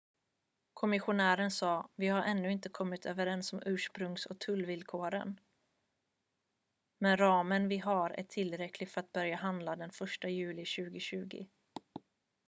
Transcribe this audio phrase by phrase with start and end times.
[0.73, 5.39] "kommissionären sa: "vi har ännu inte kommit överens om ursprungs- och tullvillkoren
[6.99, 11.47] men ramen vi har är tillräcklig för att börja handla den 1 juli 2020"".